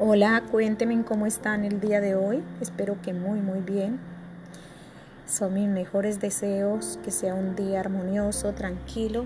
[0.00, 2.40] Hola, cuéntenme cómo están el día de hoy.
[2.60, 3.98] Espero que muy, muy bien.
[5.26, 9.24] Son mis mejores deseos, que sea un día armonioso, tranquilo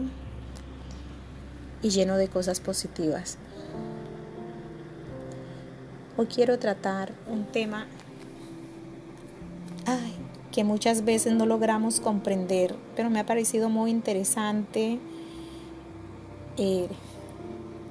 [1.83, 3.37] y lleno de cosas positivas.
[6.17, 7.87] Hoy quiero tratar un tema
[10.53, 14.99] que muchas veces no logramos comprender, pero me ha parecido muy interesante.
[16.57, 16.89] Eh,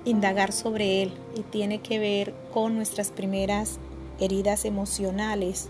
[0.05, 3.79] indagar sobre él y tiene que ver con nuestras primeras
[4.19, 5.69] heridas emocionales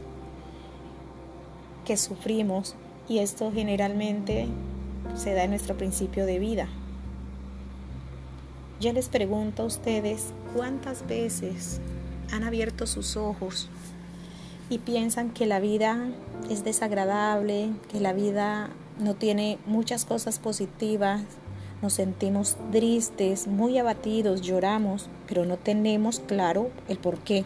[1.86, 2.76] que sufrimos
[3.08, 4.48] y esto generalmente
[5.16, 6.68] se da en nuestro principio de vida.
[8.80, 11.80] Yo les pregunto a ustedes cuántas veces
[12.32, 13.70] han abierto sus ojos
[14.70, 16.08] y piensan que la vida
[16.50, 21.22] es desagradable, que la vida no tiene muchas cosas positivas,
[21.82, 27.44] nos sentimos tristes, muy abatidos, lloramos, pero no tenemos claro el por qué.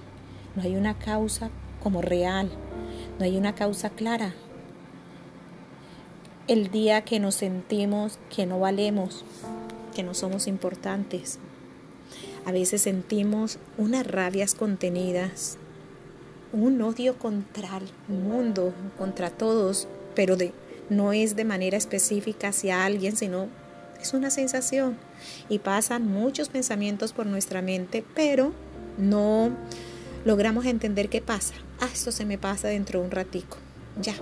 [0.55, 1.49] No hay una causa
[1.81, 2.49] como real,
[3.17, 4.33] no hay una causa clara.
[6.47, 9.23] El día que nos sentimos que no valemos,
[9.95, 11.39] que no somos importantes.
[12.45, 15.57] A veces sentimos unas rabias contenidas,
[16.53, 20.53] un odio contra el mundo, contra todos, pero de,
[20.89, 23.47] no es de manera específica hacia alguien, sino
[24.05, 24.97] es una sensación
[25.49, 28.51] y pasan muchos pensamientos por nuestra mente, pero
[28.99, 29.49] no
[30.25, 31.55] logramos entender qué pasa.
[31.79, 33.57] Ah, esto se me pasa dentro de un ratico.
[33.99, 34.13] Ya.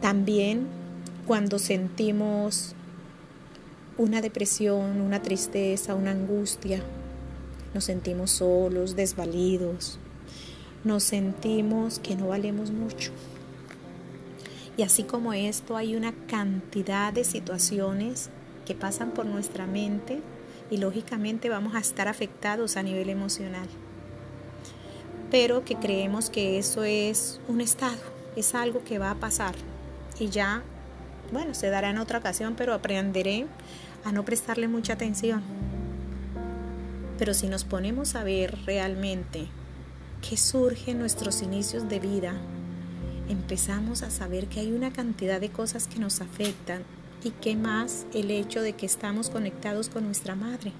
[0.00, 0.66] También
[1.26, 2.74] cuando sentimos
[3.98, 6.82] una depresión, una tristeza, una angustia,
[7.74, 9.98] nos sentimos solos, desvalidos,
[10.82, 13.12] nos sentimos que no valemos mucho.
[14.78, 18.30] Y así como esto hay una cantidad de situaciones
[18.66, 20.20] que pasan por nuestra mente
[20.70, 23.68] y lógicamente vamos a estar afectados a nivel emocional.
[25.30, 27.98] Pero que creemos que eso es un estado,
[28.36, 29.54] es algo que va a pasar
[30.18, 30.62] y ya,
[31.32, 33.46] bueno, se dará en otra ocasión, pero aprenderé
[34.04, 35.42] a no prestarle mucha atención.
[37.18, 39.46] Pero si nos ponemos a ver realmente
[40.28, 42.34] qué surge en nuestros inicios de vida,
[43.28, 46.82] empezamos a saber que hay una cantidad de cosas que nos afectan
[47.24, 50.72] y qué más el hecho de que estamos conectados con nuestra madre.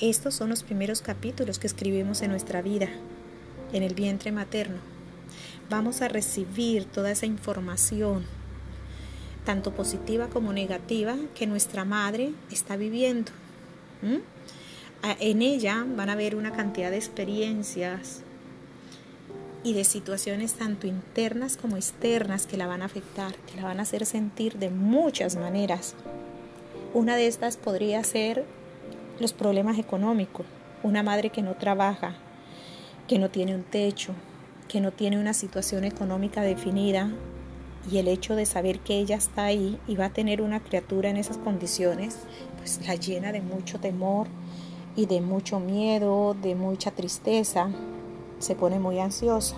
[0.00, 2.88] Estos son los primeros capítulos que escribimos en nuestra vida,
[3.72, 4.76] en el vientre materno.
[5.70, 8.24] Vamos a recibir toda esa información,
[9.44, 13.32] tanto positiva como negativa, que nuestra madre está viviendo.
[15.20, 18.22] En ella van a haber una cantidad de experiencias,
[19.66, 23.80] y de situaciones tanto internas como externas que la van a afectar, que la van
[23.80, 25.96] a hacer sentir de muchas maneras.
[26.94, 28.44] Una de estas podría ser
[29.18, 30.46] los problemas económicos,
[30.84, 32.14] una madre que no trabaja,
[33.08, 34.12] que no tiene un techo,
[34.68, 37.10] que no tiene una situación económica definida
[37.90, 41.10] y el hecho de saber que ella está ahí y va a tener una criatura
[41.10, 42.18] en esas condiciones,
[42.58, 44.28] pues la llena de mucho temor
[44.94, 47.68] y de mucho miedo, de mucha tristeza,
[48.38, 49.56] se pone muy ansiosa.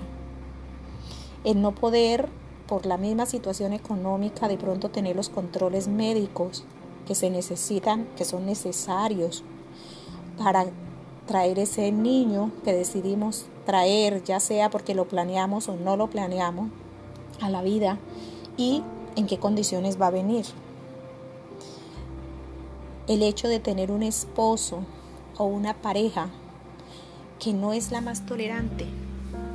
[1.44, 2.28] El no poder,
[2.66, 6.64] por la misma situación económica, de pronto tener los controles médicos
[7.06, 9.42] que se necesitan, que son necesarios
[10.36, 10.66] para
[11.26, 16.70] traer ese niño que decidimos traer, ya sea porque lo planeamos o no lo planeamos,
[17.40, 17.98] a la vida
[18.56, 18.82] y
[19.16, 20.44] en qué condiciones va a venir.
[23.06, 24.80] El hecho de tener un esposo
[25.36, 26.28] o una pareja
[27.38, 28.86] que no es la más tolerante,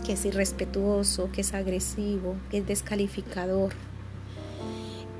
[0.05, 3.73] que es irrespetuoso, que es agresivo, que es descalificador,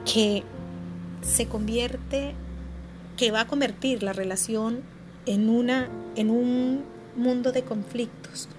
[0.05, 0.43] que
[1.21, 2.33] se convierte,
[3.17, 4.81] que va a convertir la relación
[5.25, 6.83] en, una, en un
[7.15, 8.49] mundo de conflictos,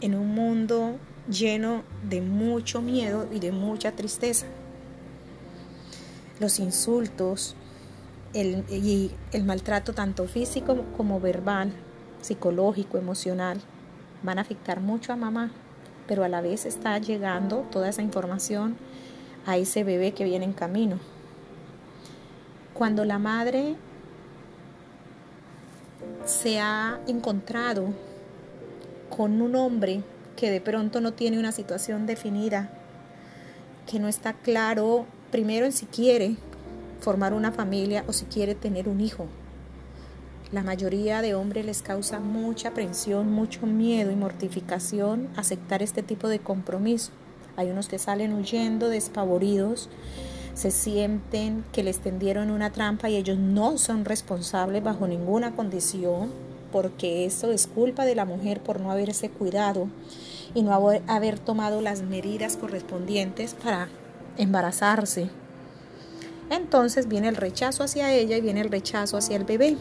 [0.00, 0.98] en un mundo
[1.28, 4.46] lleno de mucho miedo y de mucha tristeza.
[6.38, 7.56] Los insultos
[8.34, 11.72] el, y el maltrato tanto físico como verbal
[12.24, 13.60] psicológico, emocional,
[14.22, 15.50] van a afectar mucho a mamá,
[16.08, 18.76] pero a la vez está llegando toda esa información
[19.46, 20.98] a ese bebé que viene en camino.
[22.72, 23.76] Cuando la madre
[26.24, 27.88] se ha encontrado
[29.14, 30.02] con un hombre
[30.34, 32.70] que de pronto no tiene una situación definida,
[33.86, 36.36] que no está claro primero en si quiere
[37.00, 39.26] formar una familia o si quiere tener un hijo.
[40.52, 46.28] La mayoría de hombres les causa mucha aprensión, mucho miedo y mortificación aceptar este tipo
[46.28, 47.10] de compromiso.
[47.56, 49.88] Hay unos que salen huyendo, despavoridos,
[50.54, 56.30] se sienten que les tendieron una trampa y ellos no son responsables bajo ninguna condición
[56.70, 59.88] porque eso es culpa de la mujer por no haberse cuidado
[60.54, 60.72] y no
[61.06, 63.88] haber tomado las medidas correspondientes para
[64.36, 65.28] embarazarse.
[66.50, 69.76] Entonces viene el rechazo hacia ella y viene el rechazo hacia el bebé.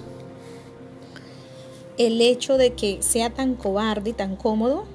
[1.98, 4.86] El hecho de que sea tan cobarde y tan cómodo,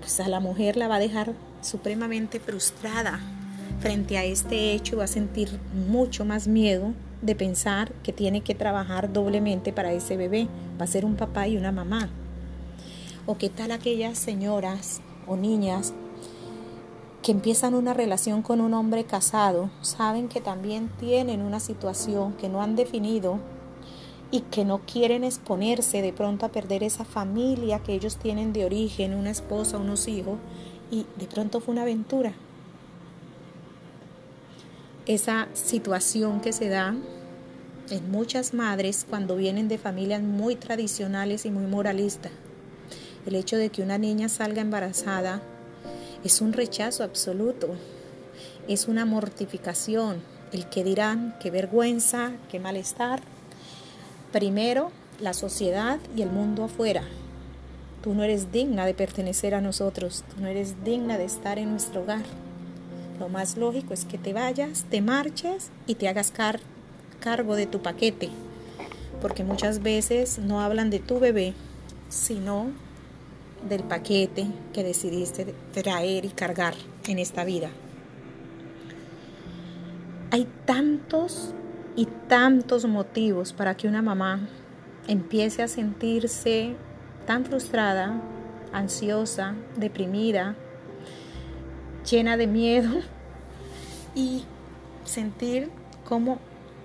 [0.00, 1.32] pues a la mujer la va a dejar
[1.62, 3.18] supremamente frustrada
[3.80, 5.58] frente a este hecho y va a sentir
[5.88, 6.92] mucho más miedo
[7.22, 10.46] de pensar que tiene que trabajar doblemente para ese bebé.
[10.78, 12.10] Va a ser un papá y una mamá.
[13.24, 15.94] O qué tal aquellas señoras o niñas
[17.22, 22.50] que empiezan una relación con un hombre casado, saben que también tienen una situación que
[22.50, 23.38] no han definido
[24.34, 28.64] y que no quieren exponerse de pronto a perder esa familia que ellos tienen de
[28.64, 30.40] origen, una esposa, unos hijos,
[30.90, 32.32] y de pronto fue una aventura.
[35.06, 36.96] Esa situación que se da
[37.90, 42.32] en muchas madres cuando vienen de familias muy tradicionales y muy moralistas.
[43.26, 45.42] El hecho de que una niña salga embarazada
[46.24, 47.68] es un rechazo absoluto,
[48.66, 50.16] es una mortificación,
[50.50, 53.20] el que dirán, qué vergüenza, qué malestar.
[54.34, 54.90] Primero,
[55.20, 57.04] la sociedad y el mundo afuera.
[58.02, 61.70] Tú no eres digna de pertenecer a nosotros, tú no eres digna de estar en
[61.70, 62.24] nuestro hogar.
[63.20, 66.32] Lo más lógico es que te vayas, te marches y te hagas
[67.20, 68.28] cargo de tu paquete,
[69.22, 71.54] porque muchas veces no hablan de tu bebé,
[72.08, 72.72] sino
[73.68, 76.74] del paquete que decidiste traer y cargar
[77.06, 77.70] en esta vida.
[80.32, 81.54] Hay tantos
[81.96, 84.40] y tantos motivos para que una mamá
[85.06, 86.74] empiece a sentirse
[87.26, 88.20] tan frustrada,
[88.72, 90.56] ansiosa, deprimida,
[92.10, 92.90] llena de miedo
[94.14, 94.44] y
[95.04, 95.70] sentir
[96.04, 96.38] cómo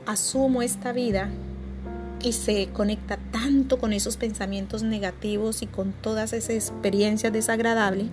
[0.05, 1.29] asumo esta vida
[2.21, 8.07] y se conecta tanto con esos pensamientos negativos y con todas esas experiencias desagradables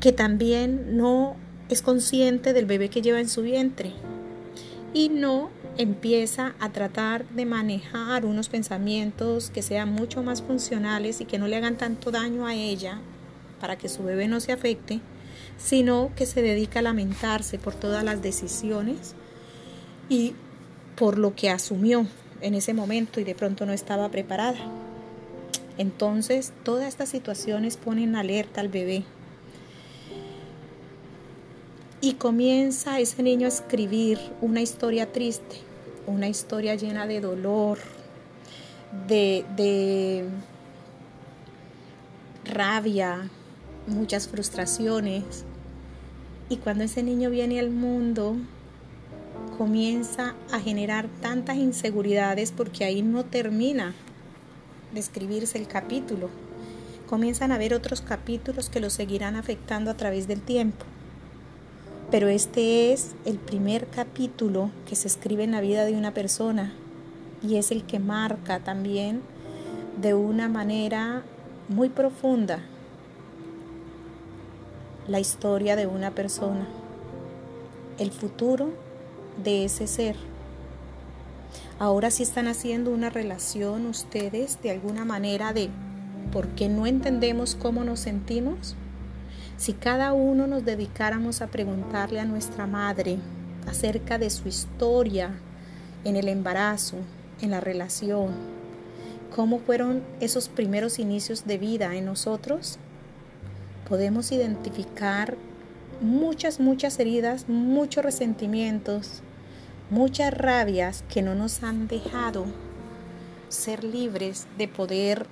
[0.00, 1.36] que también no
[1.68, 3.92] es consciente del bebé que lleva en su vientre.
[4.94, 11.24] Y no empieza a tratar de manejar unos pensamientos que sean mucho más funcionales y
[11.24, 12.98] que no le hagan tanto daño a ella
[13.60, 15.00] para que su bebé no se afecte,
[15.56, 19.14] sino que se dedica a lamentarse por todas las decisiones
[20.08, 20.34] y
[20.96, 22.06] por lo que asumió
[22.40, 24.58] en ese momento y de pronto no estaba preparada.
[25.76, 29.04] Entonces, todas estas situaciones ponen alerta al bebé.
[32.00, 35.56] Y comienza ese niño a escribir una historia triste,
[36.06, 37.78] una historia llena de dolor,
[39.08, 40.28] de, de
[42.44, 43.28] rabia,
[43.88, 45.44] muchas frustraciones.
[46.48, 48.36] Y cuando ese niño viene al mundo,
[49.58, 53.92] comienza a generar tantas inseguridades porque ahí no termina
[54.94, 56.30] de escribirse el capítulo.
[57.08, 60.84] Comienzan a haber otros capítulos que lo seguirán afectando a través del tiempo.
[62.10, 66.72] Pero este es el primer capítulo que se escribe en la vida de una persona
[67.42, 69.20] y es el que marca también
[70.00, 71.22] de una manera
[71.68, 72.60] muy profunda
[75.06, 76.66] la historia de una persona,
[77.98, 78.70] el futuro
[79.42, 80.16] de ese ser.
[81.78, 85.68] Ahora sí están haciendo una relación ustedes de alguna manera de
[86.32, 88.76] por qué no entendemos cómo nos sentimos.
[89.58, 93.18] Si cada uno nos dedicáramos a preguntarle a nuestra madre
[93.66, 95.34] acerca de su historia
[96.04, 96.98] en el embarazo,
[97.40, 98.34] en la relación,
[99.34, 102.78] cómo fueron esos primeros inicios de vida en nosotros,
[103.88, 105.36] podemos identificar
[106.00, 109.22] muchas, muchas heridas, muchos resentimientos,
[109.90, 112.44] muchas rabias que no nos han dejado
[113.48, 115.26] ser libres de poder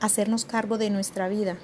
[0.00, 1.58] hacernos cargo de nuestra vida.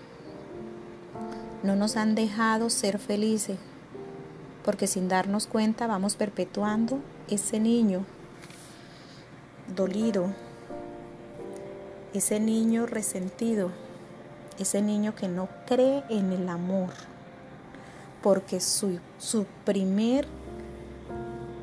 [1.63, 3.59] No nos han dejado ser felices,
[4.65, 8.05] porque sin darnos cuenta vamos perpetuando ese niño
[9.75, 10.33] dolido,
[12.15, 13.71] ese niño resentido,
[14.59, 16.91] ese niño que no cree en el amor,
[18.23, 20.27] porque su, su primer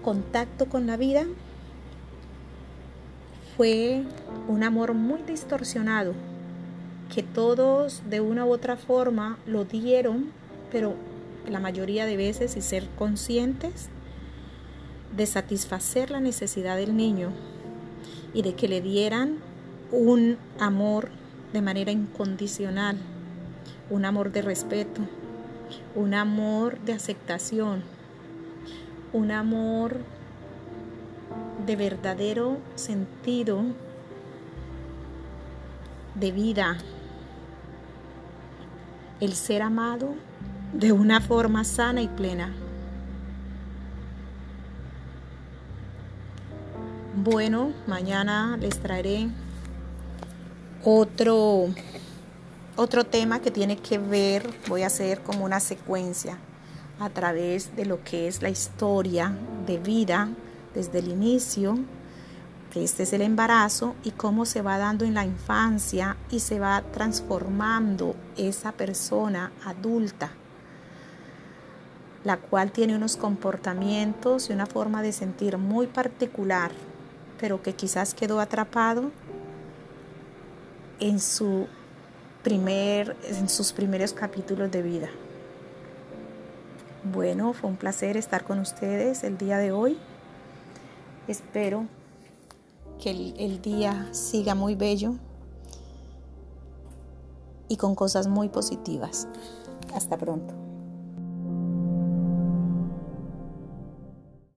[0.04, 1.26] contacto con la vida
[3.58, 4.04] fue
[4.48, 6.14] un amor muy distorsionado,
[7.14, 10.32] que todos de una u otra forma lo dieron,
[10.72, 10.96] pero
[11.48, 13.90] la mayoría de veces y ser conscientes
[15.16, 17.32] de satisfacer la necesidad del niño
[18.34, 19.38] y de que le dieran
[19.92, 21.10] un amor
[21.54, 22.98] de manera incondicional,
[23.90, 25.02] un amor de respeto,
[25.96, 27.84] un amor de aceptación,
[29.14, 30.00] un amor
[31.66, 33.64] de verdadero sentido
[36.16, 36.78] de vida,
[39.20, 40.16] el ser amado
[40.74, 42.54] de una forma sana y plena.
[47.16, 49.30] Bueno, mañana les traeré
[50.84, 51.70] otro
[52.78, 56.38] otro tema que tiene que ver, voy a hacer como una secuencia
[57.00, 59.34] a través de lo que es la historia
[59.66, 60.30] de vida
[60.74, 61.80] desde el inicio,
[62.84, 66.84] este es el embarazo y cómo se va dando en la infancia y se va
[66.91, 70.32] transformando esa persona adulta,
[72.24, 76.72] la cual tiene unos comportamientos y una forma de sentir muy particular,
[77.39, 79.12] pero que quizás quedó atrapado
[81.00, 81.67] en su
[82.44, 85.10] primer, en sus primeros capítulos de vida.
[87.03, 89.98] Bueno, fue un placer estar con ustedes el día de hoy.
[91.27, 91.88] Espero
[93.00, 95.16] que el, día siga muy bello
[97.68, 99.28] y con cosas muy positivas.
[99.94, 100.65] Hasta pronto.